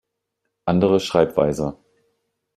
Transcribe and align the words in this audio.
Andere 0.65 0.99
Schreibweise 0.99 1.77